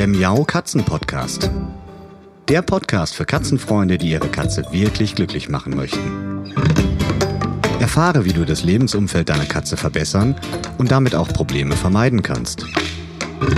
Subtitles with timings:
[0.00, 1.50] der Miau Katzen Podcast.
[2.48, 6.54] Der Podcast für Katzenfreunde, die ihre Katze wirklich glücklich machen möchten.
[7.80, 10.36] Erfahre, wie du das Lebensumfeld deiner Katze verbessern
[10.78, 12.64] und damit auch Probleme vermeiden kannst.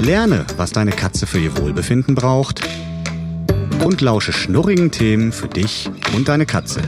[0.01, 2.63] Lerne, was deine Katze für ihr Wohlbefinden braucht
[3.85, 6.83] und lausche schnurrigen Themen für dich und deine Katze.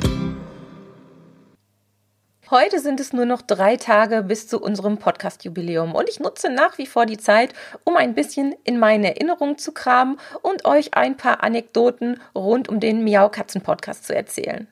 [2.55, 6.79] Heute sind es nur noch drei Tage bis zu unserem Podcast-Jubiläum und ich nutze nach
[6.79, 11.17] wie vor die Zeit, um ein bisschen in meine Erinnerungen zu kramen und euch ein
[11.17, 14.69] paar Anekdoten rund um den Miau-Katzen-Podcast zu erzählen.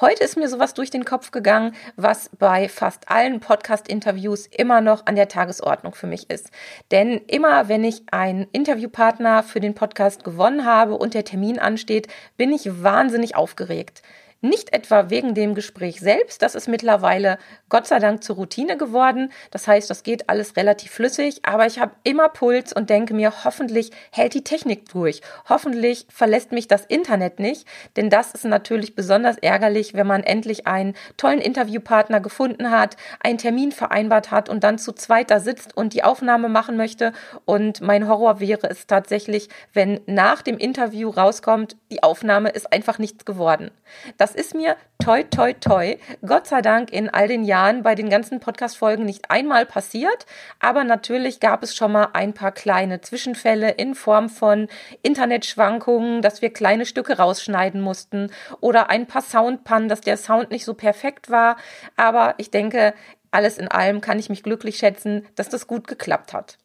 [0.00, 5.06] Heute ist mir sowas durch den Kopf gegangen, was bei fast allen Podcast-Interviews immer noch
[5.06, 6.50] an der Tagesordnung für mich ist.
[6.90, 12.08] Denn immer, wenn ich einen Interviewpartner für den Podcast gewonnen habe und der Termin ansteht,
[12.36, 14.02] bin ich wahnsinnig aufgeregt.
[14.44, 17.38] Nicht etwa wegen dem Gespräch selbst, das ist mittlerweile
[17.70, 19.32] Gott sei Dank zur Routine geworden.
[19.50, 23.32] Das heißt, das geht alles relativ flüssig, aber ich habe immer Puls und denke mir,
[23.44, 25.22] hoffentlich hält die Technik durch.
[25.48, 30.66] Hoffentlich verlässt mich das Internet nicht, denn das ist natürlich besonders ärgerlich, wenn man endlich
[30.66, 35.74] einen tollen Interviewpartner gefunden hat, einen Termin vereinbart hat und dann zu zweit da sitzt
[35.74, 37.14] und die Aufnahme machen möchte.
[37.46, 42.98] Und mein Horror wäre es tatsächlich, wenn nach dem Interview rauskommt, die Aufnahme ist einfach
[42.98, 43.70] nichts geworden.
[44.18, 48.08] Das ist mir toi, toi, toi, Gott sei Dank in all den Jahren bei den
[48.08, 50.26] ganzen Podcast-Folgen nicht einmal passiert.
[50.60, 54.68] Aber natürlich gab es schon mal ein paar kleine Zwischenfälle in Form von
[55.02, 60.64] Internetschwankungen, dass wir kleine Stücke rausschneiden mussten oder ein paar Soundpannen, dass der Sound nicht
[60.64, 61.56] so perfekt war.
[61.96, 62.94] Aber ich denke,
[63.30, 66.56] alles in allem kann ich mich glücklich schätzen, dass das gut geklappt hat.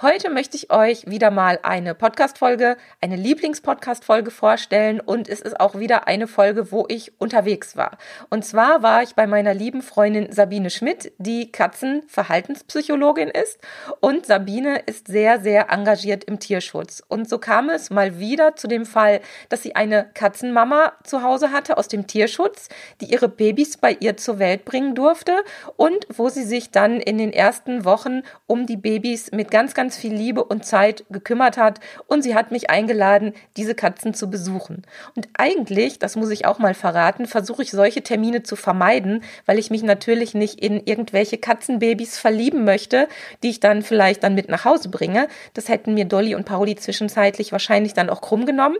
[0.00, 5.78] Heute möchte ich euch wieder mal eine Podcast-Folge, eine Lieblings-Podcast-Folge vorstellen und es ist auch
[5.78, 7.98] wieder eine Folge, wo ich unterwegs war.
[8.28, 13.58] Und zwar war ich bei meiner lieben Freundin Sabine Schmidt, die Katzenverhaltenspsychologin ist
[14.00, 17.02] und Sabine ist sehr, sehr engagiert im Tierschutz.
[17.06, 21.52] Und so kam es mal wieder zu dem Fall, dass sie eine Katzenmama zu Hause
[21.52, 25.44] hatte aus dem Tierschutz, die ihre Babys bei ihr zur Welt bringen durfte
[25.76, 29.81] und wo sie sich dann in den ersten Wochen um die Babys mit ganz, ganz
[29.82, 34.30] ganz viel Liebe und Zeit gekümmert hat und sie hat mich eingeladen, diese Katzen zu
[34.30, 34.84] besuchen.
[35.16, 39.58] Und eigentlich, das muss ich auch mal verraten, versuche ich solche Termine zu vermeiden, weil
[39.58, 43.08] ich mich natürlich nicht in irgendwelche Katzenbabys verlieben möchte,
[43.42, 45.26] die ich dann vielleicht dann mit nach Hause bringe.
[45.52, 48.76] Das hätten mir Dolly und Pauli zwischenzeitlich wahrscheinlich dann auch krumm genommen.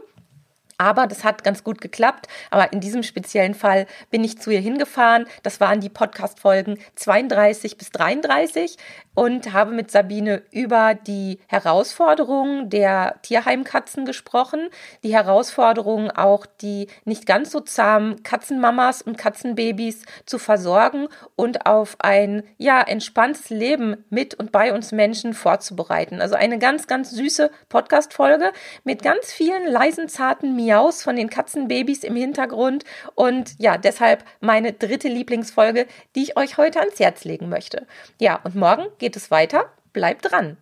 [0.77, 2.27] Aber das hat ganz gut geklappt.
[2.51, 5.25] Aber in diesem speziellen Fall bin ich zu ihr hingefahren.
[5.43, 8.77] Das waren die Podcast-Folgen 32 bis 33
[9.15, 14.69] und habe mit Sabine über die Herausforderungen der Tierheimkatzen gesprochen.
[15.03, 21.95] Die Herausforderungen auch, die nicht ganz so zahmen Katzenmamas und Katzenbabys zu versorgen und auf
[21.99, 26.21] ein, ja, entspanntes Leben mit und bei uns Menschen vorzubereiten.
[26.21, 28.51] Also eine ganz, ganz süße Podcast-Folge
[28.83, 32.83] mit ganz vielen leisen, zarten Miaus von den Katzenbabys im Hintergrund
[33.15, 37.85] und ja, deshalb meine dritte Lieblingsfolge, die ich euch heute ans Herz legen möchte.
[38.19, 39.65] Ja, und morgen geht es weiter.
[39.91, 40.57] Bleibt dran.